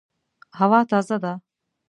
[0.59, 1.33] هوا تازه ده